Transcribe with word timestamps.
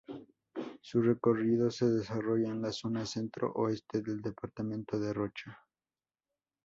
Su 0.81 0.99
recorrido 0.99 1.69
se 1.69 1.85
desarrolla 1.85 2.49
en 2.49 2.59
la 2.63 2.71
zona 2.71 3.05
centro-oeste 3.05 4.01
del 4.01 4.19
departamento 4.19 4.97
de 4.99 5.13
Rocha. 5.13 5.59